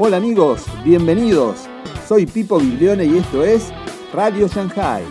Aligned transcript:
Hola 0.00 0.18
amigos, 0.18 0.64
bienvenidos. 0.84 1.66
Soy 2.06 2.24
Pipo 2.24 2.60
Biblione 2.60 3.04
y 3.04 3.18
esto 3.18 3.42
es 3.42 3.72
Radio 4.14 4.46
Shanghai. 4.46 5.02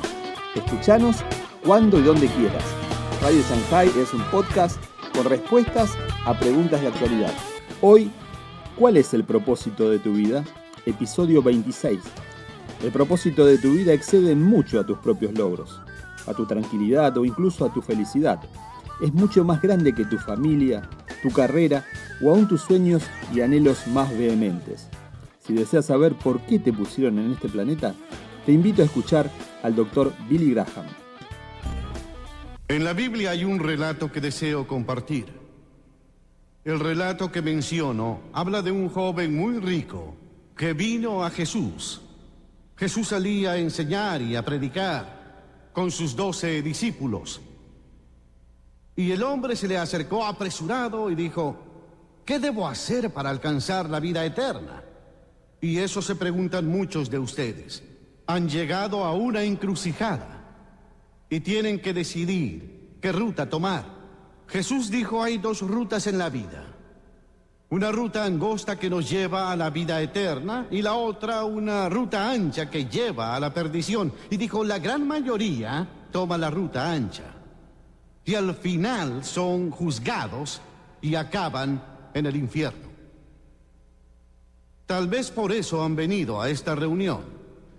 Escuchanos 0.56 1.18
cuando 1.66 2.00
y 2.00 2.04
donde 2.04 2.28
quieras. 2.28 2.64
Radio 3.22 3.42
Shanghai 3.42 3.92
es 4.02 4.14
un 4.14 4.22
podcast 4.32 4.82
con 5.14 5.26
respuestas 5.26 5.92
a 6.26 6.40
preguntas 6.40 6.80
de 6.80 6.88
actualidad. 6.88 7.34
Hoy, 7.82 8.10
¿cuál 8.80 8.96
es 8.96 9.14
el 9.14 9.26
propósito 9.26 9.90
de 9.90 10.00
tu 10.00 10.14
vida? 10.14 10.46
Episodio 10.86 11.44
26. 11.44 12.00
El 12.82 12.92
propósito 12.94 13.46
de 13.46 13.58
tu 13.58 13.74
vida 13.74 13.92
excede 13.92 14.38
mucho 14.38 14.80
a 14.80 14.86
tus 14.86 15.00
propios 15.00 15.38
logros, 15.38 15.82
a 16.28 16.34
tu 16.34 16.46
tranquilidad 16.46 17.18
o 17.18 17.26
incluso 17.26 17.66
a 17.66 17.74
tu 17.74 17.82
felicidad. 17.82 18.40
Es 19.02 19.14
mucho 19.14 19.44
más 19.44 19.62
grande 19.62 19.94
que 19.94 20.06
tu 20.06 20.18
familia, 20.18 20.90
tu 21.22 21.32
carrera 21.32 21.86
o 22.22 22.32
aún 22.32 22.48
tus 22.48 22.62
sueños 22.62 23.04
y 23.34 23.42
anhelos 23.42 23.88
más 23.88 24.16
vehementes. 24.18 24.88
Si 25.40 25.54
deseas 25.54 25.86
saber 25.86 26.14
por 26.16 26.42
qué 26.42 26.60
te 26.60 26.74
pusieron 26.74 27.20
en 27.20 27.32
este 27.32 27.48
planeta, 27.48 27.96
te 28.46 28.52
invito 28.52 28.82
a 28.82 28.86
escuchar 28.86 29.30
al 29.64 29.76
doctor 29.76 30.14
Billy 30.30 30.52
Graham. 30.52 30.86
En 32.70 32.84
la 32.84 32.94
Biblia 32.94 33.32
hay 33.32 33.46
un 33.46 33.60
relato 33.60 34.12
que 34.12 34.20
deseo 34.20 34.68
compartir. 34.68 35.28
El 36.66 36.82
relato 36.82 37.32
que 37.32 37.42
menciono 37.42 38.20
habla 38.34 38.62
de 38.62 38.72
un 38.72 38.90
joven 38.90 39.36
muy 39.36 39.60
rico 39.60 40.16
que 40.58 40.74
vino 40.74 41.24
a 41.24 41.30
Jesús. 41.30 42.02
Jesús 42.76 43.08
salía 43.08 43.52
a 43.52 43.58
enseñar 43.58 44.22
y 44.22 44.36
a 44.36 44.44
predicar 44.44 45.72
con 45.72 45.92
sus 45.92 46.16
doce 46.16 46.62
discípulos. 46.62 47.40
Y 48.98 49.12
el 49.12 49.22
hombre 49.22 49.56
se 49.56 49.68
le 49.68 49.78
acercó 49.78 50.26
apresurado 50.26 51.12
y 51.12 51.16
dijo, 51.16 51.56
¿qué 52.26 52.40
debo 52.40 52.68
hacer 52.68 53.14
para 53.14 53.30
alcanzar 53.30 53.88
la 53.88 54.00
vida 54.00 54.26
eterna? 54.26 54.84
Y 55.62 55.78
eso 55.78 56.02
se 56.02 56.16
preguntan 56.16 56.66
muchos 56.66 57.08
de 57.12 57.20
ustedes. 57.20 57.84
Han 58.26 58.50
llegado 58.50 59.06
a 59.06 59.14
una 59.14 59.44
encrucijada 59.44 60.44
y 61.30 61.42
tienen 61.42 61.80
que 61.80 61.94
decidir 61.94 62.98
qué 63.00 63.12
ruta 63.12 63.48
tomar. 63.48 63.86
Jesús 64.48 64.90
dijo 64.90 65.22
hay 65.22 65.38
dos 65.38 65.62
rutas 65.62 66.08
en 66.08 66.18
la 66.18 66.32
vida. 66.32 66.66
Una 67.70 67.92
ruta 67.92 68.26
angosta 68.26 68.80
que 68.80 68.90
nos 68.90 69.08
lleva 69.08 69.52
a 69.52 69.56
la 69.56 69.70
vida 69.70 70.02
eterna 70.02 70.66
y 70.72 70.82
la 70.82 70.96
otra 70.96 71.44
una 71.44 71.88
ruta 71.88 72.32
ancha 72.32 72.68
que 72.68 72.86
lleva 72.86 73.36
a 73.36 73.40
la 73.40 73.54
perdición. 73.54 74.12
Y 74.32 74.38
dijo, 74.38 74.64
la 74.64 74.80
gran 74.80 75.06
mayoría 75.06 75.88
toma 76.12 76.36
la 76.36 76.50
ruta 76.50 76.92
ancha 76.92 77.37
y 78.28 78.36
al 78.36 78.54
final 78.56 79.24
son 79.24 79.72
juzgados 79.72 80.60
y 81.02 81.16
acaban 81.16 81.82
en 82.14 82.26
el 82.26 82.36
infierno. 82.36 82.90
Tal 84.86 85.08
vez 85.08 85.32
por 85.32 85.54
eso 85.54 85.82
han 85.82 85.96
venido 85.96 86.42
a 86.42 86.50
esta 86.50 86.76
reunión. 86.76 87.22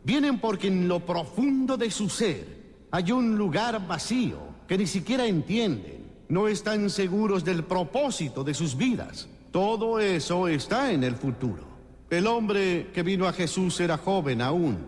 Vienen 0.04 0.40
porque 0.40 0.68
en 0.68 0.88
lo 0.88 1.00
profundo 1.00 1.76
de 1.76 1.90
su 1.90 2.08
ser 2.08 2.46
hay 2.90 3.12
un 3.12 3.36
lugar 3.36 3.86
vacío 3.86 4.38
que 4.66 4.78
ni 4.78 4.86
siquiera 4.86 5.26
entienden. 5.26 6.14
No 6.30 6.48
están 6.48 6.88
seguros 6.88 7.44
del 7.44 7.64
propósito 7.64 8.42
de 8.42 8.54
sus 8.54 8.74
vidas. 8.74 9.28
Todo 9.50 10.00
eso 10.00 10.48
está 10.48 10.92
en 10.92 11.04
el 11.04 11.16
futuro. 11.16 11.64
El 12.08 12.26
hombre 12.26 12.90
que 12.94 13.02
vino 13.02 13.28
a 13.28 13.34
Jesús 13.34 13.78
era 13.80 13.98
joven 13.98 14.40
aún. 14.40 14.78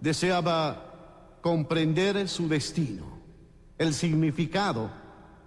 Deseaba 0.00 1.38
comprender 1.40 2.28
su 2.28 2.48
destino, 2.48 3.20
el 3.78 3.94
significado 3.94 5.03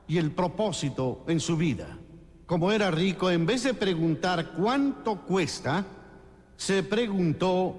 y 0.08 0.18
el 0.18 0.32
propósito 0.32 1.24
en 1.28 1.40
su 1.40 1.58
vida. 1.58 1.98
Como 2.46 2.72
era 2.72 2.90
rico, 2.92 3.30
en 3.30 3.46
vez 3.46 3.64
de 3.64 3.74
preguntar 3.74 4.52
cuánto 4.54 5.22
cuesta, 5.22 5.86
se 6.56 6.82
preguntó 6.84 7.76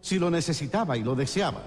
si 0.00 0.18
lo 0.18 0.30
necesitaba 0.30 0.96
y 0.96 1.04
lo 1.04 1.14
deseaba. 1.14 1.62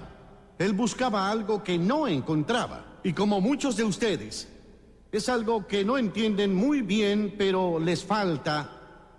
Él 0.58 0.74
buscaba 0.74 1.30
algo 1.30 1.62
que 1.62 1.78
no 1.78 2.06
encontraba. 2.06 3.00
Y 3.02 3.12
como 3.14 3.40
muchos 3.40 3.76
de 3.76 3.84
ustedes, 3.84 4.48
es 5.10 5.28
algo 5.28 5.66
que 5.66 5.84
no 5.84 5.96
entienden 5.96 6.54
muy 6.54 6.82
bien, 6.82 7.34
pero 7.38 7.78
les 7.78 8.04
falta 8.04 8.70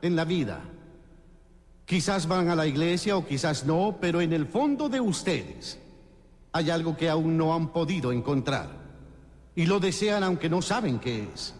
en 0.01 0.15
la 0.15 0.25
vida. 0.25 0.61
Quizás 1.85 2.27
van 2.27 2.49
a 2.49 2.55
la 2.55 2.67
iglesia 2.67 3.17
o 3.17 3.25
quizás 3.25 3.65
no, 3.65 3.97
pero 3.99 4.21
en 4.21 4.33
el 4.33 4.45
fondo 4.45 4.89
de 4.89 4.99
ustedes 4.99 5.79
hay 6.51 6.69
algo 6.69 6.95
que 6.95 7.09
aún 7.09 7.37
no 7.37 7.55
han 7.55 7.69
podido 7.69 8.11
encontrar 8.11 8.86
y 9.57 9.65
lo 9.65 9.79
desean 9.79 10.23
aunque 10.23 10.49
no 10.49 10.61
saben 10.61 10.99
qué 10.99 11.27
es. 11.33 11.55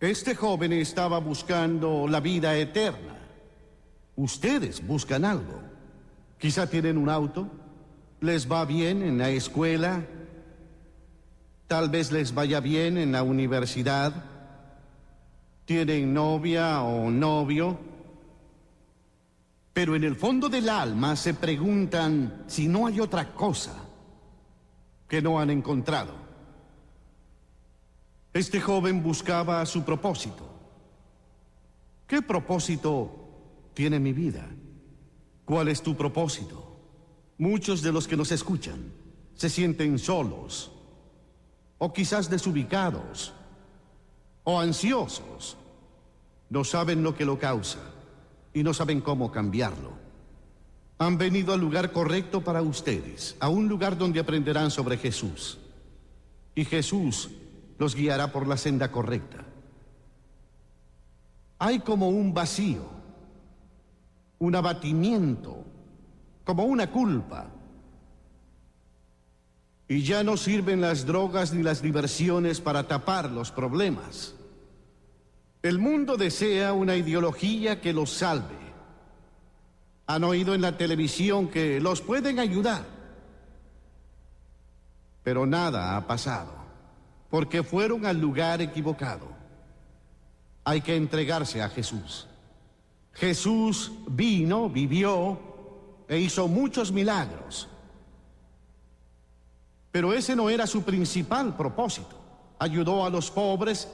Este 0.00 0.34
joven 0.34 0.72
estaba 0.72 1.18
buscando 1.18 2.08
la 2.08 2.20
vida 2.20 2.56
eterna. 2.56 3.18
Ustedes 4.16 4.84
buscan 4.86 5.26
algo. 5.26 5.60
Quizá 6.38 6.70
tienen 6.70 6.96
un 6.96 7.10
auto, 7.10 7.48
les 8.22 8.50
va 8.50 8.64
bien 8.64 9.02
en 9.02 9.18
la 9.18 9.28
escuela, 9.28 10.06
tal 11.66 11.90
vez 11.90 12.12
les 12.12 12.32
vaya 12.32 12.60
bien 12.60 12.96
en 12.96 13.12
la 13.12 13.22
universidad, 13.22 14.24
tienen 15.66 16.14
novia 16.14 16.80
o 16.80 17.10
novio, 17.10 17.78
pero 19.74 19.94
en 19.94 20.04
el 20.04 20.16
fondo 20.16 20.48
del 20.48 20.70
alma 20.70 21.14
se 21.14 21.34
preguntan 21.34 22.44
si 22.46 22.68
no 22.68 22.86
hay 22.86 23.00
otra 23.00 23.34
cosa 23.34 23.87
que 25.08 25.22
no 25.22 25.40
han 25.40 25.50
encontrado. 25.50 26.12
Este 28.32 28.60
joven 28.60 29.02
buscaba 29.02 29.64
su 29.66 29.82
propósito. 29.82 30.46
¿Qué 32.06 32.22
propósito 32.22 33.10
tiene 33.74 33.98
mi 33.98 34.12
vida? 34.12 34.46
¿Cuál 35.44 35.68
es 35.68 35.82
tu 35.82 35.96
propósito? 35.96 36.76
Muchos 37.38 37.82
de 37.82 37.92
los 37.92 38.06
que 38.06 38.16
nos 38.16 38.30
escuchan 38.32 38.92
se 39.34 39.48
sienten 39.48 39.98
solos, 39.98 40.72
o 41.78 41.92
quizás 41.92 42.28
desubicados, 42.28 43.32
o 44.44 44.60
ansiosos. 44.60 45.56
No 46.50 46.64
saben 46.64 47.02
lo 47.02 47.14
que 47.14 47.24
lo 47.24 47.38
causa 47.38 47.78
y 48.52 48.62
no 48.62 48.74
saben 48.74 49.00
cómo 49.00 49.30
cambiarlo. 49.30 50.07
Han 50.98 51.16
venido 51.16 51.54
al 51.54 51.60
lugar 51.60 51.92
correcto 51.92 52.42
para 52.42 52.60
ustedes, 52.60 53.36
a 53.38 53.48
un 53.48 53.68
lugar 53.68 53.96
donde 53.96 54.18
aprenderán 54.18 54.70
sobre 54.70 54.96
Jesús. 54.96 55.58
Y 56.56 56.64
Jesús 56.64 57.30
los 57.78 57.94
guiará 57.94 58.32
por 58.32 58.48
la 58.48 58.56
senda 58.56 58.90
correcta. 58.90 59.44
Hay 61.60 61.78
como 61.80 62.08
un 62.08 62.34
vacío, 62.34 62.82
un 64.40 64.54
abatimiento, 64.56 65.64
como 66.42 66.64
una 66.64 66.90
culpa. 66.90 67.46
Y 69.86 70.02
ya 70.02 70.24
no 70.24 70.36
sirven 70.36 70.80
las 70.80 71.06
drogas 71.06 71.54
ni 71.54 71.62
las 71.62 71.80
diversiones 71.80 72.60
para 72.60 72.88
tapar 72.88 73.30
los 73.30 73.52
problemas. 73.52 74.34
El 75.62 75.78
mundo 75.78 76.16
desea 76.16 76.72
una 76.72 76.96
ideología 76.96 77.80
que 77.80 77.92
los 77.92 78.10
salve 78.10 78.57
han 80.08 80.24
oído 80.24 80.54
en 80.54 80.62
la 80.62 80.76
televisión 80.76 81.48
que 81.48 81.80
los 81.80 82.00
pueden 82.00 82.38
ayudar. 82.38 82.82
Pero 85.22 85.44
nada 85.44 85.98
ha 85.98 86.06
pasado, 86.06 86.50
porque 87.28 87.62
fueron 87.62 88.06
al 88.06 88.18
lugar 88.18 88.62
equivocado. 88.62 89.28
Hay 90.64 90.80
que 90.80 90.96
entregarse 90.96 91.60
a 91.60 91.68
Jesús. 91.68 92.26
Jesús 93.12 93.92
vino, 94.08 94.70
vivió 94.70 95.38
e 96.08 96.18
hizo 96.18 96.48
muchos 96.48 96.90
milagros. 96.90 97.68
Pero 99.92 100.14
ese 100.14 100.34
no 100.34 100.48
era 100.48 100.66
su 100.66 100.84
principal 100.84 101.54
propósito. 101.54 102.16
Ayudó 102.58 103.04
a 103.04 103.10
los 103.10 103.30
pobres 103.30 103.92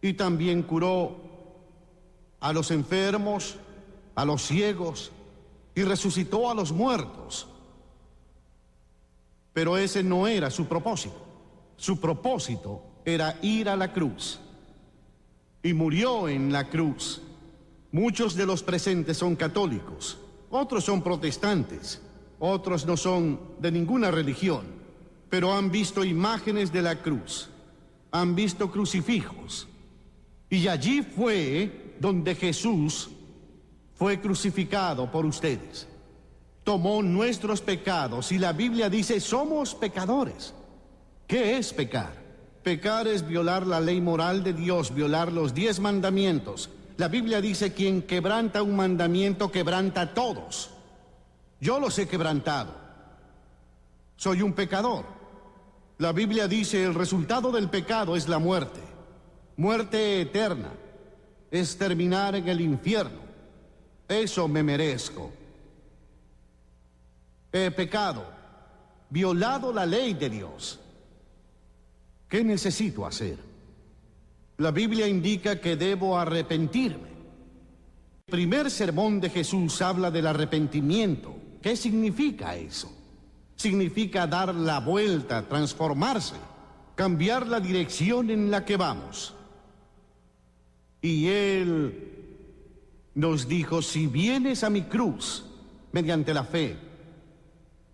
y 0.00 0.12
también 0.12 0.62
curó 0.62 1.16
a 2.38 2.52
los 2.52 2.70
enfermos, 2.70 3.56
a 4.14 4.24
los 4.24 4.42
ciegos 4.42 5.12
y 5.74 5.82
resucitó 5.82 6.50
a 6.50 6.54
los 6.54 6.72
muertos. 6.72 7.46
Pero 9.52 9.76
ese 9.76 10.02
no 10.02 10.26
era 10.26 10.50
su 10.50 10.66
propósito. 10.66 11.16
Su 11.76 12.00
propósito 12.00 12.82
era 13.04 13.38
ir 13.42 13.68
a 13.68 13.76
la 13.76 13.92
cruz. 13.92 14.40
Y 15.62 15.74
murió 15.74 16.28
en 16.28 16.52
la 16.52 16.68
cruz. 16.68 17.20
Muchos 17.92 18.34
de 18.34 18.46
los 18.46 18.62
presentes 18.62 19.18
son 19.18 19.36
católicos, 19.36 20.18
otros 20.50 20.84
son 20.84 21.02
protestantes, 21.02 22.00
otros 22.38 22.86
no 22.86 22.96
son 22.96 23.38
de 23.58 23.70
ninguna 23.70 24.10
religión, 24.10 24.64
pero 25.28 25.52
han 25.52 25.70
visto 25.70 26.02
imágenes 26.02 26.72
de 26.72 26.80
la 26.80 27.02
cruz, 27.02 27.50
han 28.10 28.34
visto 28.34 28.70
crucifijos. 28.70 29.68
Y 30.48 30.68
allí 30.68 31.02
fue 31.02 31.96
donde 32.00 32.34
Jesús 32.34 33.10
fue 34.02 34.20
crucificado 34.20 35.08
por 35.12 35.24
ustedes. 35.24 35.86
Tomó 36.64 37.04
nuestros 37.04 37.60
pecados 37.60 38.32
y 38.32 38.38
la 38.40 38.52
Biblia 38.52 38.90
dice 38.90 39.20
somos 39.20 39.76
pecadores. 39.76 40.54
¿Qué 41.28 41.56
es 41.56 41.72
pecar? 41.72 42.12
Pecar 42.64 43.06
es 43.06 43.24
violar 43.24 43.64
la 43.64 43.78
ley 43.78 44.00
moral 44.00 44.42
de 44.42 44.54
Dios, 44.54 44.92
violar 44.92 45.30
los 45.30 45.54
diez 45.54 45.78
mandamientos, 45.78 46.68
La 46.96 47.06
Biblia 47.06 47.40
dice, 47.40 47.74
quien 47.74 48.02
quebranta 48.02 48.64
un 48.64 48.74
mandamiento, 48.74 49.52
quebranta 49.52 50.00
a 50.00 50.14
todos. 50.14 50.70
Yo 51.60 51.78
los 51.78 51.96
he 52.00 52.08
quebrantado. 52.08 52.74
Soy 54.16 54.42
un 54.42 54.52
pecador. 54.52 55.04
La 55.98 56.10
Biblia 56.10 56.48
dice, 56.48 56.82
el 56.82 56.94
resultado 56.94 57.52
del 57.52 57.70
pecado 57.70 58.16
es 58.16 58.28
la 58.28 58.40
muerte. 58.40 58.80
Muerte 59.56 60.22
eterna. 60.22 60.72
Es 61.52 61.78
terminar 61.78 62.34
en 62.34 62.48
el 62.48 62.60
infierno. 62.60 63.21
Eso 64.12 64.46
me 64.46 64.62
merezco. 64.62 65.30
He 67.50 67.70
pecado, 67.70 68.26
violado 69.08 69.72
la 69.72 69.86
ley 69.86 70.12
de 70.12 70.28
Dios. 70.28 70.78
¿Qué 72.28 72.44
necesito 72.44 73.06
hacer? 73.06 73.38
La 74.58 74.70
Biblia 74.70 75.08
indica 75.08 75.60
que 75.60 75.76
debo 75.76 76.18
arrepentirme. 76.18 77.08
El 78.26 78.30
primer 78.30 78.70
sermón 78.70 79.20
de 79.20 79.30
Jesús 79.30 79.80
habla 79.80 80.10
del 80.10 80.26
arrepentimiento. 80.26 81.34
¿Qué 81.62 81.74
significa 81.74 82.54
eso? 82.54 82.92
Significa 83.56 84.26
dar 84.26 84.54
la 84.54 84.80
vuelta, 84.80 85.48
transformarse, 85.48 86.36
cambiar 86.94 87.46
la 87.46 87.60
dirección 87.60 88.30
en 88.30 88.50
la 88.50 88.64
que 88.64 88.76
vamos. 88.76 89.34
Y 91.00 91.28
Él 91.28 92.11
nos 93.14 93.48
dijo, 93.48 93.82
si 93.82 94.06
vienes 94.06 94.64
a 94.64 94.70
mi 94.70 94.82
cruz 94.82 95.44
mediante 95.92 96.32
la 96.32 96.44
fe, 96.44 96.76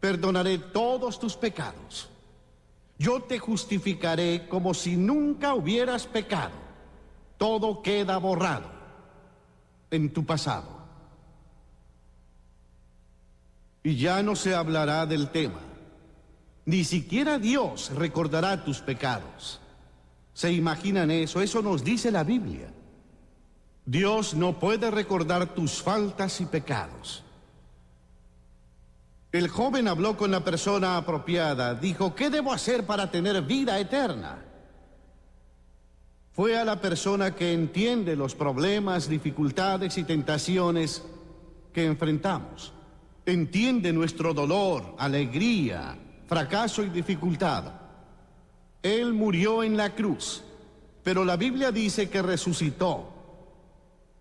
perdonaré 0.01 0.59
todos 0.59 1.19
tus 1.19 1.37
pecados 1.37 2.09
yo 2.99 3.23
te 3.23 3.39
justificaré 3.39 4.49
como 4.49 4.75
si 4.75 4.97
nunca 4.97 5.55
hubieras 5.55 6.07
pecado. 6.07 6.55
Todo 7.39 7.81
queda 7.81 8.19
borrado 8.19 8.69
en 9.91 10.13
tu 10.13 10.27
pasado. 10.27 10.77
Y 13.85 13.97
ya 13.97 14.23
no 14.25 14.35
se 14.35 14.55
hablará 14.55 15.07
del 15.07 15.31
tema. 15.31 15.61
Ni 16.67 16.83
siquiera 16.83 17.39
Dios 17.39 17.93
recordará 17.95 18.65
tus 18.65 18.81
pecados. 18.81 19.61
¿Se 20.35 20.53
imaginan 20.53 21.13
eso? 21.13 21.41
Eso 21.41 21.63
nos 21.63 21.85
dice 21.85 22.11
la 22.11 22.25
Biblia. 22.25 22.69
Dios 23.91 24.35
no 24.35 24.59
puede 24.59 24.91
recordar 24.91 25.55
tus 25.55 25.81
faltas 25.81 26.43
y 26.43 26.45
pecados. 26.45 27.25
El 29.33 29.49
joven 29.49 29.89
habló 29.89 30.15
con 30.15 30.31
la 30.31 30.45
persona 30.45 30.99
apropiada. 30.99 31.75
Dijo, 31.75 32.15
¿qué 32.15 32.29
debo 32.29 32.53
hacer 32.53 32.85
para 32.85 33.11
tener 33.11 33.41
vida 33.41 33.81
eterna? 33.81 34.45
Fue 36.33 36.59
a 36.59 36.67
la 36.67 36.83
persona 36.83 37.35
que 37.35 37.55
entiende 37.55 38.15
los 38.15 38.35
problemas, 38.35 39.09
dificultades 39.09 39.97
y 39.97 40.05
tentaciones 40.05 41.03
que 41.73 41.87
enfrentamos. 41.87 42.75
Entiende 43.25 43.95
nuestro 43.95 44.35
dolor, 44.35 44.97
alegría, 44.99 45.97
fracaso 46.27 46.83
y 46.83 46.91
dificultad. 46.91 47.73
Él 48.83 49.15
murió 49.15 49.63
en 49.63 49.79
la 49.79 49.95
cruz, 49.95 50.45
pero 51.03 51.25
la 51.25 51.39
Biblia 51.39 51.73
dice 51.73 52.11
que 52.11 52.21
resucitó 52.21 53.15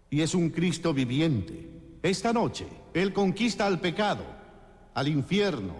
y 0.09 0.21
es 0.21 0.33
un 0.35 0.49
Cristo 0.49 0.93
viviente. 0.93 1.69
Esta 2.01 2.31
noche, 2.33 2.67
Él 2.93 3.13
conquista 3.13 3.65
al 3.65 3.79
pecado 3.79 4.37
al 4.97 5.07
infierno 5.09 5.75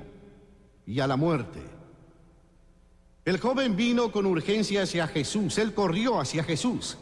y 0.86 1.00
a 1.00 1.08
la 1.08 1.18
muerte. 1.18 1.60
El 3.26 3.40
joven 3.40 3.76
vino 3.76 4.12
con 4.12 4.28
urgencia 4.28 4.84
hacia 4.84 5.08
Jesús, 5.08 5.58
él 5.58 5.74
corrió 5.74 6.20
hacia 6.20 6.44
Jesús. 6.44 7.00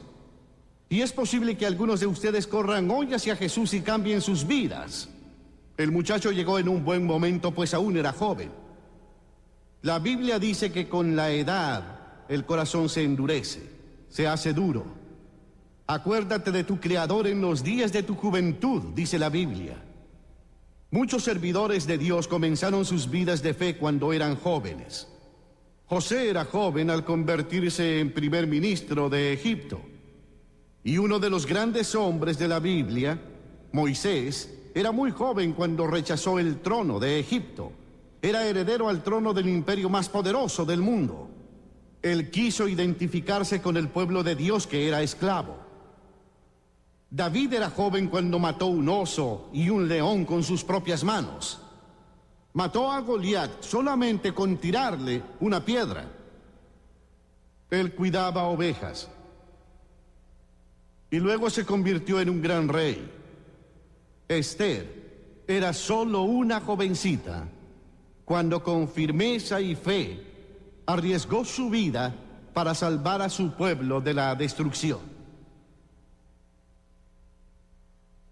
Y 0.88 1.01
es 1.01 1.12
posible 1.12 1.57
que 1.57 1.66
algunos 1.66 2.00
de 2.00 2.07
ustedes 2.07 2.48
corran 2.48 2.89
hoy 2.89 3.13
hacia 3.13 3.36
Jesús 3.36 3.74
y 3.74 3.81
cambien 3.81 4.22
sus 4.22 4.48
vidas. 4.48 5.10
El 5.75 5.92
muchacho 5.92 6.31
llegó 6.31 6.57
en 6.57 6.69
un 6.69 6.86
buen 6.86 7.06
momento, 7.06 7.51
pues 7.51 7.74
aún 7.74 7.98
era 7.98 8.13
joven. 8.13 8.50
La 9.81 10.00
Biblia 10.00 10.39
dice 10.39 10.72
que 10.72 10.88
con 10.88 11.18
la 11.18 11.31
edad 11.31 12.24
el 12.30 12.45
corazón 12.45 12.88
se 12.88 13.04
endurece, 13.04 13.62
se 14.07 14.25
hace 14.25 14.54
duro. 14.54 14.86
Acuérdate 15.88 16.52
de 16.52 16.64
tu 16.64 16.80
Creador 16.80 17.28
en 17.28 17.42
los 17.42 17.64
días 17.64 17.94
de 17.94 18.02
tu 18.02 18.16
juventud, 18.16 18.82
dice 18.96 19.20
la 19.20 19.30
Biblia. 19.30 19.76
Muchos 20.90 21.24
servidores 21.24 21.86
de 21.86 22.00
Dios 22.00 22.28
comenzaron 22.28 22.86
sus 22.86 23.10
vidas 23.10 23.44
de 23.44 23.54
fe 23.54 23.78
cuando 23.78 24.12
eran 24.12 24.36
jóvenes. 24.36 25.08
José 25.86 26.30
era 26.30 26.46
joven 26.46 26.90
al 26.90 27.06
convertirse 27.06 28.00
en 28.00 28.14
primer 28.14 28.48
ministro 28.48 29.10
de 29.10 29.34
Egipto. 29.34 29.80
Y 30.84 30.98
uno 30.98 31.20
de 31.20 31.30
los 31.30 31.46
grandes 31.46 31.94
hombres 31.94 32.40
de 32.40 32.48
la 32.48 32.60
Biblia, 32.60 33.22
Moisés, 33.72 34.52
era 34.74 34.92
muy 34.92 35.12
joven 35.12 35.54
cuando 35.54 35.86
rechazó 35.86 36.40
el 36.40 36.62
trono 36.62 37.00
de 37.00 37.20
Egipto. 37.20 37.72
Era 38.24 38.48
heredero 38.48 38.90
al 38.90 39.04
trono 39.04 39.36
del 39.36 39.48
imperio 39.48 39.90
más 39.90 40.10
poderoso 40.10 40.66
del 40.66 40.82
mundo. 40.82 41.30
Él 42.02 42.32
quiso 42.32 42.68
identificarse 42.68 43.62
con 43.62 43.78
el 43.78 43.90
pueblo 43.90 44.24
de 44.24 44.36
Dios 44.36 44.66
que 44.66 44.88
era 44.88 45.04
esclavo. 45.04 45.65
David 47.16 47.54
era 47.54 47.70
joven 47.70 48.10
cuando 48.10 48.40
mató 48.40 48.66
un 48.66 48.90
oso 48.90 49.48
y 49.54 49.70
un 49.70 49.88
león 49.88 50.26
con 50.26 50.44
sus 50.44 50.66
propias 50.66 51.02
manos. 51.02 51.62
Mató 52.52 52.92
a 52.92 53.00
Goliat 53.00 53.64
solamente 53.64 54.34
con 54.34 54.58
tirarle 54.58 55.24
una 55.40 55.64
piedra. 55.64 56.12
Él 57.70 57.96
cuidaba 57.96 58.44
ovejas. 58.44 59.08
Y 61.10 61.20
luego 61.20 61.50
se 61.50 61.66
convirtió 61.66 62.20
en 62.20 62.30
un 62.30 62.42
gran 62.42 62.68
rey. 62.68 63.10
Esther 64.28 65.44
era 65.48 65.72
solo 65.72 66.24
una 66.24 66.60
jovencita 66.60 67.48
cuando 68.26 68.62
con 68.62 68.90
firmeza 68.90 69.62
y 69.62 69.76
fe 69.76 70.82
arriesgó 70.86 71.46
su 71.46 71.70
vida 71.70 72.14
para 72.54 72.76
salvar 72.76 73.22
a 73.22 73.30
su 73.30 73.52
pueblo 73.52 74.02
de 74.02 74.14
la 74.14 74.36
destrucción. 74.36 75.15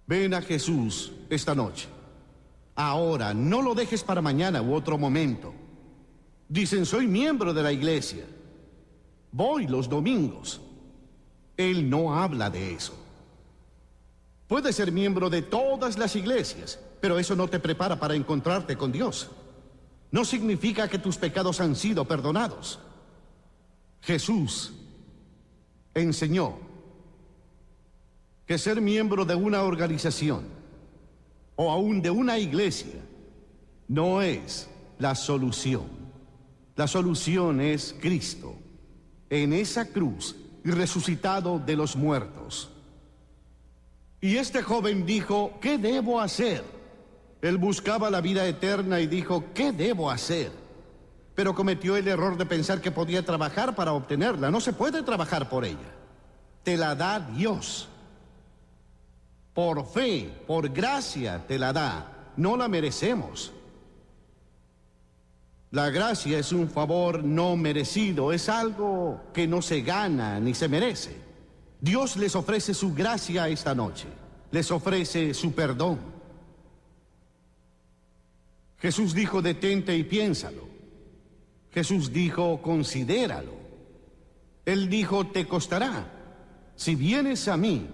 Ven 0.06 0.34
a 0.34 0.42
Jesús 0.42 1.12
esta 1.30 1.56
noche. 1.56 1.88
Ahora, 2.76 3.34
no 3.34 3.62
lo 3.62 3.76
dejes 3.76 4.04
para 4.04 4.22
mañana 4.22 4.62
u 4.62 4.74
otro 4.74 4.98
momento. 4.98 5.54
Dicen, 6.50 6.86
soy 6.86 7.08
miembro 7.08 7.54
de 7.54 7.64
la 7.64 7.72
iglesia. 7.72 8.26
Voy 9.32 9.68
los 9.68 9.88
domingos. 9.88 10.62
Él 11.56 11.90
no 11.90 12.16
habla 12.16 12.50
de 12.50 12.74
eso. 12.74 12.94
Puedes 14.48 14.76
ser 14.76 14.92
miembro 14.92 15.30
de 15.30 15.42
todas 15.42 15.98
las 15.98 16.16
iglesias, 16.16 16.80
pero 17.00 17.18
eso 17.18 17.36
no 17.36 17.48
te 17.48 17.60
prepara 17.60 18.00
para 18.00 18.16
encontrarte 18.16 18.76
con 18.76 18.92
Dios. 18.92 19.30
No 20.12 20.26
significa 20.26 20.88
que 20.88 21.00
tus 21.00 21.18
pecados 21.18 21.60
han 21.60 21.76
sido 21.76 22.06
perdonados. 22.06 22.80
Jesús 24.02 24.74
enseñó 25.96 26.60
que 28.46 28.58
ser 28.58 28.82
miembro 28.82 29.26
de 29.26 29.36
una 29.36 29.64
organización 29.64 30.44
o 31.56 31.72
aún 31.72 32.02
de 32.02 32.10
una 32.10 32.38
iglesia 32.38 33.00
no 33.88 34.22
es 34.22 34.70
la 35.00 35.16
solución. 35.16 35.84
La 36.76 36.88
solución 36.88 37.62
es 37.62 37.96
Cristo 38.00 38.56
en 39.30 39.54
esa 39.54 39.86
cruz 39.86 40.36
resucitado 40.64 41.60
de 41.60 41.76
los 41.76 41.96
muertos. 41.96 42.70
Y 44.22 44.38
este 44.38 44.64
joven 44.64 45.06
dijo, 45.06 45.54
¿qué 45.62 45.78
debo 45.78 46.22
hacer? 46.22 46.64
Él 47.42 47.58
buscaba 47.58 48.10
la 48.10 48.22
vida 48.22 48.48
eterna 48.48 49.02
y 49.02 49.08
dijo, 49.08 49.46
¿qué 49.54 49.72
debo 49.74 50.10
hacer? 50.10 50.52
Pero 51.36 51.54
cometió 51.54 51.98
el 51.98 52.08
error 52.08 52.38
de 52.38 52.46
pensar 52.46 52.80
que 52.80 52.92
podía 52.92 53.26
trabajar 53.26 53.76
para 53.76 53.92
obtenerla. 53.92 54.50
No 54.50 54.62
se 54.62 54.72
puede 54.72 55.04
trabajar 55.04 55.50
por 55.50 55.66
ella. 55.66 55.92
Te 56.64 56.78
la 56.78 56.96
da 56.96 57.20
Dios. 57.20 57.90
Por 59.54 59.86
fe, 59.86 60.30
por 60.48 60.70
gracia 60.70 61.46
te 61.48 61.60
la 61.60 61.72
da. 61.72 62.32
No 62.38 62.58
la 62.58 62.68
merecemos. 62.68 63.52
La 65.72 65.90
gracia 65.90 66.38
es 66.38 66.52
un 66.52 66.70
favor 66.70 67.24
no 67.24 67.56
merecido, 67.56 68.32
es 68.32 68.48
algo 68.48 69.22
que 69.34 69.48
no 69.48 69.62
se 69.62 69.82
gana 69.82 70.40
ni 70.40 70.54
se 70.54 70.68
merece. 70.68 71.18
Dios 71.82 72.16
les 72.16 72.36
ofrece 72.36 72.74
su 72.74 72.94
gracia 72.94 73.48
esta 73.48 73.74
noche, 73.74 74.08
les 74.52 74.70
ofrece 74.70 75.34
su 75.34 75.52
perdón. 75.54 76.00
Jesús 78.78 79.14
dijo, 79.14 79.42
detente 79.42 79.98
y 79.98 80.04
piénsalo. 80.04 80.68
Jesús 81.72 82.14
dijo, 82.14 82.62
considéralo. 82.62 83.54
Él 84.66 84.90
dijo, 84.90 85.26
te 85.28 85.48
costará. 85.48 86.06
Si 86.76 86.94
vienes 86.94 87.48
a 87.48 87.58
mí, 87.58 87.88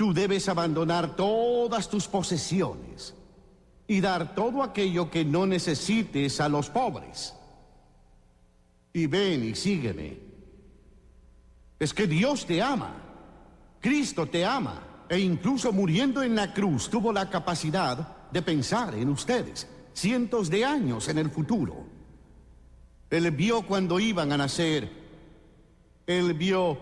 Tú 0.00 0.14
debes 0.14 0.48
abandonar 0.48 1.14
todas 1.14 1.90
tus 1.90 2.08
posesiones 2.08 3.14
y 3.86 4.00
dar 4.00 4.34
todo 4.34 4.62
aquello 4.62 5.10
que 5.10 5.26
no 5.26 5.44
necesites 5.44 6.40
a 6.40 6.48
los 6.48 6.70
pobres. 6.70 7.34
Y 8.94 9.04
ven 9.04 9.44
y 9.44 9.54
sígueme. 9.54 10.16
Es 11.78 11.92
que 11.92 12.06
Dios 12.06 12.46
te 12.46 12.62
ama. 12.62 12.94
Cristo 13.78 14.26
te 14.26 14.42
ama 14.42 15.04
e 15.06 15.18
incluso 15.18 15.70
muriendo 15.70 16.22
en 16.22 16.34
la 16.34 16.54
cruz 16.54 16.88
tuvo 16.88 17.12
la 17.12 17.28
capacidad 17.28 18.30
de 18.30 18.40
pensar 18.40 18.94
en 18.94 19.10
ustedes 19.10 19.68
cientos 19.92 20.48
de 20.48 20.64
años 20.64 21.10
en 21.10 21.18
el 21.18 21.30
futuro. 21.30 21.76
Él 23.10 23.30
vio 23.32 23.66
cuando 23.66 24.00
iban 24.00 24.32
a 24.32 24.38
nacer. 24.38 24.90
Él 26.06 26.32
vio 26.32 26.78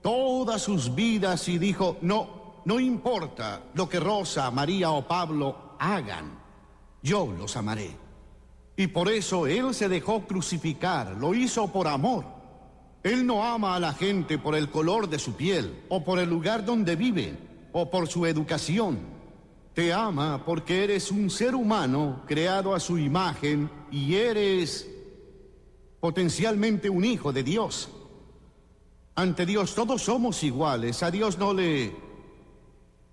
todas 0.00 0.62
sus 0.62 0.94
vidas 0.94 1.48
y 1.48 1.58
dijo, 1.58 1.98
no, 2.00 2.35
no 2.66 2.80
importa 2.80 3.62
lo 3.74 3.88
que 3.88 4.00
Rosa, 4.00 4.50
María 4.50 4.90
o 4.90 5.06
Pablo 5.06 5.76
hagan, 5.78 6.36
yo 7.00 7.32
los 7.38 7.56
amaré. 7.56 7.96
Y 8.76 8.88
por 8.88 9.08
eso 9.08 9.46
Él 9.46 9.72
se 9.72 9.88
dejó 9.88 10.26
crucificar, 10.26 11.16
lo 11.16 11.32
hizo 11.32 11.68
por 11.68 11.86
amor. 11.86 12.24
Él 13.04 13.24
no 13.24 13.44
ama 13.44 13.76
a 13.76 13.80
la 13.80 13.92
gente 13.92 14.36
por 14.36 14.56
el 14.56 14.68
color 14.68 15.08
de 15.08 15.20
su 15.20 15.36
piel 15.36 15.84
o 15.88 16.02
por 16.02 16.18
el 16.18 16.28
lugar 16.28 16.64
donde 16.64 16.96
vive 16.96 17.38
o 17.70 17.88
por 17.88 18.08
su 18.08 18.26
educación. 18.26 18.98
Te 19.72 19.92
ama 19.92 20.42
porque 20.44 20.82
eres 20.82 21.12
un 21.12 21.30
ser 21.30 21.54
humano 21.54 22.24
creado 22.26 22.74
a 22.74 22.80
su 22.80 22.98
imagen 22.98 23.70
y 23.92 24.16
eres 24.16 24.90
potencialmente 26.00 26.90
un 26.90 27.04
hijo 27.04 27.32
de 27.32 27.44
Dios. 27.44 27.90
Ante 29.14 29.46
Dios 29.46 29.72
todos 29.76 30.02
somos 30.02 30.42
iguales. 30.42 31.04
A 31.04 31.12
Dios 31.12 31.38
no 31.38 31.54
le 31.54 32.05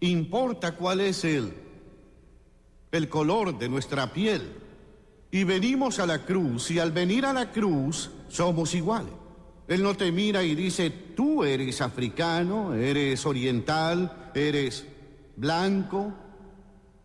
importa 0.09 0.75
cuál 0.75 1.01
es 1.01 1.23
el, 1.23 1.53
el 2.91 3.09
color 3.09 3.57
de 3.57 3.69
nuestra 3.69 4.11
piel. 4.11 4.41
Y 5.31 5.45
venimos 5.45 5.99
a 5.99 6.05
la 6.05 6.25
cruz 6.25 6.69
y 6.71 6.79
al 6.79 6.91
venir 6.91 7.25
a 7.25 7.33
la 7.33 7.51
cruz 7.51 8.11
somos 8.27 8.75
iguales. 8.75 9.13
Él 9.67 9.81
no 9.81 9.95
te 9.95 10.11
mira 10.11 10.43
y 10.43 10.55
dice, 10.55 10.89
tú 10.89 11.43
eres 11.43 11.81
africano, 11.81 12.73
eres 12.73 13.25
oriental, 13.25 14.31
eres 14.35 14.85
blanco, 15.35 16.13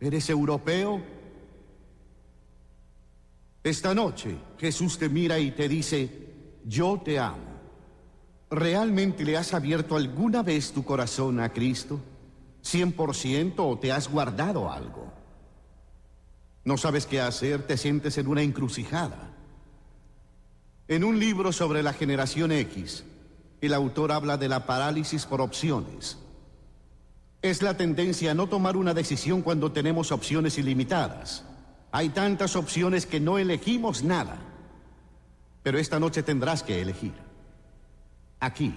eres 0.01 0.29
europeo. 0.29 1.01
Esta 3.63 3.95
noche 3.95 4.37
Jesús 4.59 4.99
te 4.99 5.09
mira 5.09 5.39
y 5.39 5.53
te 5.53 5.69
dice, 5.69 6.11
yo 6.65 7.01
te 7.03 7.19
amo. 7.19 7.49
¿Realmente 8.51 9.25
le 9.25 9.37
has 9.37 9.55
abierto 9.55 9.95
alguna 9.97 10.43
vez 10.43 10.73
tu 10.73 10.85
corazón 10.85 11.39
a 11.39 11.53
Cristo? 11.53 12.01
¿100% 12.73 13.55
o 13.59 13.79
te 13.79 13.93
has 13.93 14.09
guardado 14.09 14.71
algo? 14.71 15.13
No 16.65 16.77
sabes 16.77 17.07
qué 17.07 17.21
hacer, 17.21 17.67
te 17.67 17.77
sientes 17.77 18.19
en 18.19 18.29
una 18.29 18.43
encrucijada. 18.43 19.31
En 20.87 21.05
un 21.05 21.19
libro 21.19 21.53
sobre 21.53 21.83
la 21.83 21.93
generación 21.93 22.53
X, 22.53 23.05
el 23.61 23.75
autor 23.75 24.13
habla 24.13 24.37
de 24.37 24.49
la 24.49 24.67
parálisis 24.67 25.27
por 25.27 25.41
opciones. 25.41 26.19
Es 27.41 27.63
la 27.63 27.77
tendencia 27.77 28.33
a 28.33 28.35
no 28.35 28.49
tomar 28.49 28.77
una 28.77 28.95
decisión 28.95 29.43
cuando 29.43 29.73
tenemos 29.73 30.13
opciones 30.13 30.59
ilimitadas. 30.59 31.45
Hay 31.91 32.11
tantas 32.11 32.57
opciones 32.57 33.07
que 33.07 33.21
no 33.21 33.39
elegimos 33.39 34.03
nada. 34.03 34.39
Pero 35.63 35.79
esta 35.79 36.01
noche 36.01 36.23
tendrás 36.23 36.63
que 36.63 36.81
elegir. 36.81 37.15
Aquí. 38.41 38.75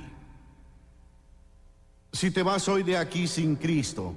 Si 2.14 2.32
te 2.32 2.44
vas 2.44 2.68
hoy 2.68 2.84
de 2.84 2.98
aquí 2.98 3.28
sin 3.28 3.56
Cristo, 3.56 4.14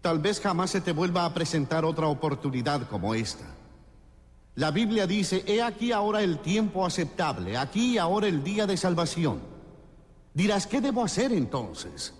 tal 0.00 0.18
vez 0.18 0.40
jamás 0.40 0.70
se 0.70 0.80
te 0.80 0.92
vuelva 0.92 1.24
a 1.24 1.32
presentar 1.32 1.84
otra 1.84 2.08
oportunidad 2.08 2.88
como 2.88 3.14
esta. 3.14 3.46
La 4.54 4.70
Biblia 4.70 5.06
dice, 5.06 5.44
he 5.46 5.62
aquí 5.62 5.92
ahora 5.92 6.22
el 6.22 6.38
tiempo 6.38 6.84
aceptable, 6.84 7.56
aquí 7.56 7.94
y 7.94 7.98
ahora 7.98 8.26
el 8.26 8.42
día 8.42 8.66
de 8.66 8.76
salvación. 8.76 9.40
Dirás, 10.34 10.66
¿qué 10.66 10.80
debo 10.80 11.02
hacer 11.02 11.32
entonces? 11.32 12.14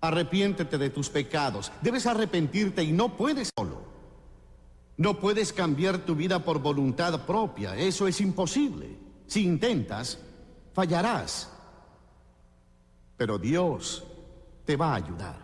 Arrepiéntete 0.00 0.78
de 0.78 0.90
tus 0.90 1.08
pecados. 1.08 1.70
Debes 1.82 2.06
arrepentirte 2.06 2.82
y 2.82 2.92
no 2.92 3.16
puedes 3.16 3.50
solo. 3.56 3.82
No 4.96 5.18
puedes 5.18 5.52
cambiar 5.52 5.98
tu 5.98 6.14
vida 6.14 6.44
por 6.44 6.60
voluntad 6.60 7.24
propia. 7.26 7.76
Eso 7.76 8.06
es 8.06 8.20
imposible. 8.20 8.96
Si 9.26 9.44
intentas, 9.44 10.18
fallarás. 10.74 11.50
Pero 13.20 13.38
Dios 13.38 14.02
te 14.64 14.76
va 14.76 14.92
a 14.92 14.94
ayudar. 14.94 15.36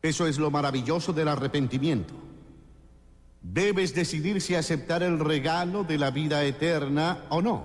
Eso 0.00 0.28
es 0.28 0.38
lo 0.38 0.52
maravilloso 0.52 1.12
del 1.12 1.26
arrepentimiento. 1.26 2.14
Debes 3.42 3.92
decidir 3.92 4.40
si 4.40 4.54
aceptar 4.54 5.02
el 5.02 5.18
regalo 5.18 5.82
de 5.82 5.98
la 5.98 6.12
vida 6.12 6.44
eterna 6.44 7.24
o 7.28 7.42
no. 7.42 7.64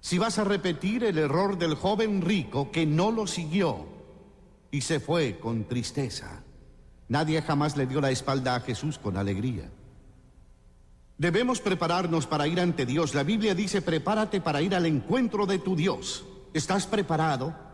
Si 0.00 0.16
vas 0.16 0.38
a 0.38 0.44
repetir 0.44 1.02
el 1.02 1.18
error 1.18 1.58
del 1.58 1.74
joven 1.74 2.22
rico 2.22 2.70
que 2.70 2.86
no 2.86 3.10
lo 3.10 3.26
siguió 3.26 3.88
y 4.70 4.82
se 4.82 5.00
fue 5.00 5.40
con 5.40 5.64
tristeza. 5.64 6.44
Nadie 7.08 7.42
jamás 7.42 7.76
le 7.76 7.88
dio 7.88 8.00
la 8.00 8.12
espalda 8.12 8.54
a 8.54 8.60
Jesús 8.60 8.96
con 8.96 9.16
alegría. 9.16 9.72
Debemos 11.16 11.60
prepararnos 11.60 12.28
para 12.28 12.46
ir 12.46 12.60
ante 12.60 12.86
Dios. 12.86 13.16
La 13.16 13.24
Biblia 13.24 13.56
dice, 13.56 13.82
prepárate 13.82 14.40
para 14.40 14.62
ir 14.62 14.76
al 14.76 14.86
encuentro 14.86 15.46
de 15.46 15.58
tu 15.58 15.74
Dios. 15.74 16.24
¿Estás 16.54 16.86
preparado? 16.86 17.66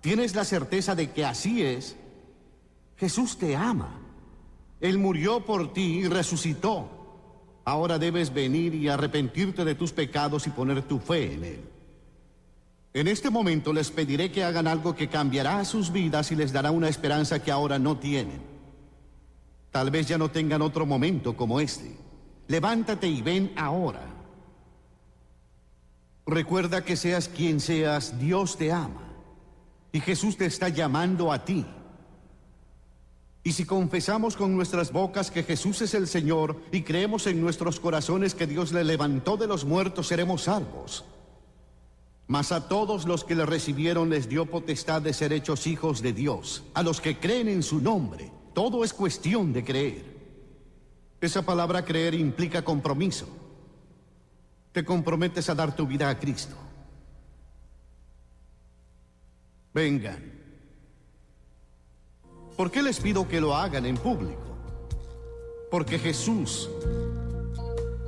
¿Tienes 0.00 0.34
la 0.34 0.44
certeza 0.44 0.94
de 0.94 1.10
que 1.10 1.24
así 1.24 1.62
es? 1.62 1.96
Jesús 2.96 3.38
te 3.38 3.56
ama. 3.56 4.00
Él 4.80 4.98
murió 4.98 5.44
por 5.44 5.72
ti 5.72 6.00
y 6.00 6.08
resucitó. 6.08 6.88
Ahora 7.64 7.98
debes 7.98 8.32
venir 8.32 8.74
y 8.74 8.88
arrepentirte 8.88 9.64
de 9.64 9.74
tus 9.74 9.92
pecados 9.92 10.46
y 10.46 10.50
poner 10.50 10.82
tu 10.82 10.98
fe 10.98 11.34
en 11.34 11.44
Él. 11.44 11.60
En 12.94 13.06
este 13.06 13.30
momento 13.30 13.72
les 13.72 13.90
pediré 13.90 14.32
que 14.32 14.42
hagan 14.42 14.66
algo 14.66 14.94
que 14.94 15.08
cambiará 15.08 15.64
sus 15.64 15.92
vidas 15.92 16.32
y 16.32 16.36
les 16.36 16.52
dará 16.52 16.70
una 16.70 16.88
esperanza 16.88 17.42
que 17.42 17.52
ahora 17.52 17.78
no 17.78 17.98
tienen. 17.98 18.40
Tal 19.70 19.90
vez 19.90 20.08
ya 20.08 20.16
no 20.16 20.30
tengan 20.30 20.62
otro 20.62 20.86
momento 20.86 21.36
como 21.36 21.60
este. 21.60 21.94
Levántate 22.46 23.06
y 23.06 23.20
ven 23.20 23.52
ahora. 23.56 24.06
Recuerda 26.26 26.84
que 26.84 26.96
seas 26.96 27.28
quien 27.28 27.60
seas, 27.60 28.18
Dios 28.18 28.56
te 28.56 28.72
ama. 28.72 29.07
Y 29.92 30.00
Jesús 30.00 30.36
te 30.36 30.46
está 30.46 30.68
llamando 30.68 31.32
a 31.32 31.44
ti. 31.44 31.64
Y 33.42 33.52
si 33.52 33.64
confesamos 33.64 34.36
con 34.36 34.54
nuestras 34.54 34.92
bocas 34.92 35.30
que 35.30 35.42
Jesús 35.42 35.80
es 35.80 35.94
el 35.94 36.06
Señor 36.06 36.60
y 36.70 36.82
creemos 36.82 37.26
en 37.26 37.40
nuestros 37.40 37.80
corazones 37.80 38.34
que 38.34 38.46
Dios 38.46 38.72
le 38.72 38.84
levantó 38.84 39.36
de 39.36 39.46
los 39.46 39.64
muertos, 39.64 40.08
seremos 40.08 40.42
salvos. 40.42 41.04
Mas 42.26 42.52
a 42.52 42.68
todos 42.68 43.06
los 43.06 43.24
que 43.24 43.34
le 43.34 43.46
recibieron 43.46 44.10
les 44.10 44.28
dio 44.28 44.44
potestad 44.44 45.00
de 45.00 45.14
ser 45.14 45.32
hechos 45.32 45.66
hijos 45.66 46.02
de 46.02 46.12
Dios, 46.12 46.62
a 46.74 46.82
los 46.82 47.00
que 47.00 47.18
creen 47.18 47.48
en 47.48 47.62
su 47.62 47.80
nombre. 47.80 48.30
Todo 48.52 48.84
es 48.84 48.92
cuestión 48.92 49.54
de 49.54 49.64
creer. 49.64 50.04
Esa 51.22 51.40
palabra 51.40 51.86
creer 51.86 52.14
implica 52.14 52.62
compromiso. 52.62 53.26
Te 54.72 54.84
comprometes 54.84 55.48
a 55.48 55.54
dar 55.54 55.74
tu 55.74 55.86
vida 55.86 56.10
a 56.10 56.18
Cristo. 56.18 56.54
Vengan. 59.78 60.20
¿Por 62.56 62.68
qué 62.68 62.82
les 62.82 62.98
pido 62.98 63.28
que 63.28 63.40
lo 63.40 63.54
hagan 63.54 63.86
en 63.86 63.96
público? 63.96 64.58
Porque 65.70 66.00
Jesús 66.00 66.68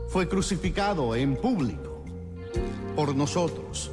fue 0.09 0.29
crucificado 0.29 1.15
en 1.15 1.37
público 1.37 2.03
por 2.97 3.15
nosotros. 3.15 3.93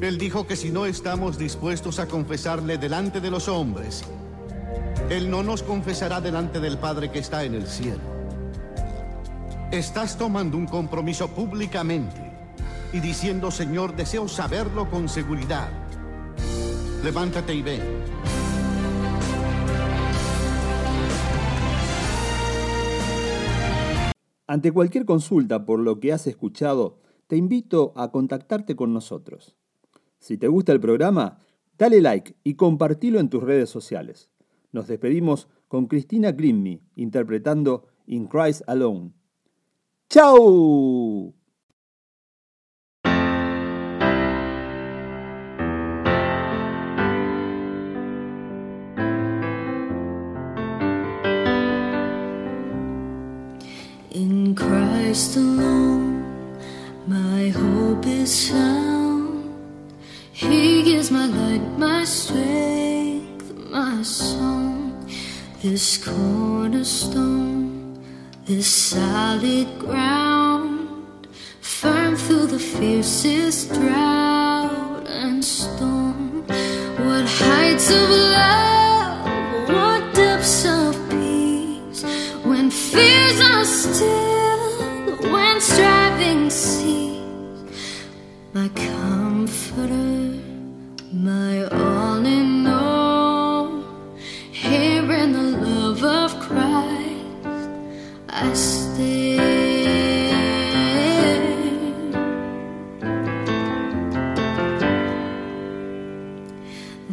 Él 0.00 0.18
dijo 0.18 0.44
que 0.48 0.56
si 0.56 0.72
no 0.72 0.86
estamos 0.86 1.38
dispuestos 1.38 2.00
a 2.00 2.08
confesarle 2.08 2.78
delante 2.78 3.20
de 3.20 3.30
los 3.30 3.46
hombres, 3.46 4.02
Él 5.08 5.30
no 5.30 5.44
nos 5.44 5.62
confesará 5.62 6.20
delante 6.20 6.58
del 6.58 6.78
Padre 6.78 7.12
que 7.12 7.20
está 7.20 7.44
en 7.44 7.54
el 7.54 7.68
cielo. 7.68 8.02
Estás 9.70 10.18
tomando 10.18 10.56
un 10.56 10.66
compromiso 10.66 11.28
públicamente 11.28 12.20
y 12.92 12.98
diciendo, 12.98 13.52
Señor, 13.52 13.94
deseo 13.94 14.26
saberlo 14.26 14.90
con 14.90 15.08
seguridad. 15.08 15.79
Levántate 17.02 17.54
y 17.54 17.62
ven. 17.62 17.80
Ante 24.46 24.72
cualquier 24.72 25.06
consulta 25.06 25.64
por 25.64 25.78
lo 25.78 25.98
que 25.98 26.12
has 26.12 26.26
escuchado, 26.26 26.98
te 27.26 27.36
invito 27.36 27.92
a 27.96 28.10
contactarte 28.10 28.76
con 28.76 28.92
nosotros. 28.92 29.56
Si 30.18 30.36
te 30.36 30.48
gusta 30.48 30.72
el 30.72 30.80
programa, 30.80 31.38
dale 31.78 32.00
like 32.00 32.36
y 32.44 32.54
compartilo 32.54 33.18
en 33.20 33.30
tus 33.30 33.42
redes 33.42 33.70
sociales. 33.70 34.30
Nos 34.72 34.86
despedimos 34.86 35.48
con 35.68 35.86
Cristina 35.86 36.32
Grimmy 36.32 36.82
interpretando 36.96 37.86
In 38.06 38.26
Christ 38.26 38.62
Alone. 38.66 39.12
¡Chao! 40.08 41.39
in 54.50 54.56
Christ 54.56 55.36
alone, 55.36 56.58
my 57.06 57.50
hope 57.50 58.04
is 58.06 58.50
found. 58.50 59.54
He 60.32 60.82
gives 60.82 61.10
my 61.10 61.26
light, 61.26 61.64
my 61.78 62.04
strength, 62.04 63.54
my 63.70 64.02
song. 64.02 65.08
This 65.62 65.98
cornerstone, 66.04 68.02
this 68.44 68.66
solid 68.66 69.68
ground, 69.78 71.28
firm 71.60 72.16
through 72.16 72.46
the 72.46 72.58
fiercest 72.58 73.72
drought 73.74 75.06
and 75.06 75.44
storm. 75.44 76.44
What 77.04 77.26
heights 77.28 77.90
of 77.90 78.19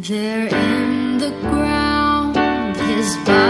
There 0.00 0.46
in 0.46 1.18
the 1.18 1.30
ground, 1.40 2.36
his 2.76 3.16
body. 3.26 3.47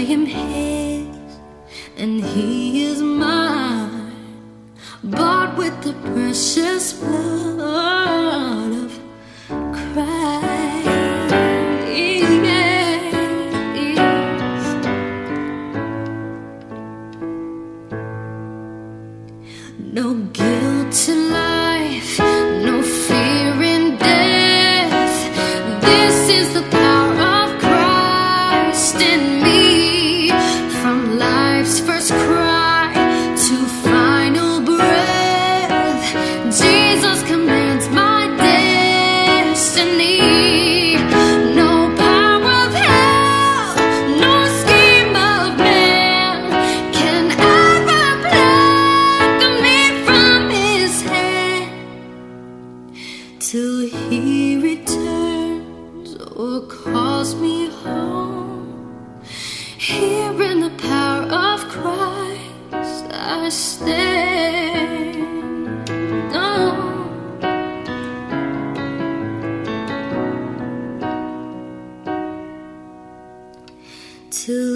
I 0.00 0.04
am 0.04 0.24
his 0.24 1.36
and 1.98 2.24
he 2.24 2.84
is 2.84 3.02
mine, 3.02 4.14
bought 5.04 5.58
with 5.58 5.76
the 5.82 5.92
precious 5.92 6.94
blood. 6.94 7.29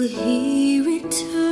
he 0.07 0.81
returned. 0.81 1.44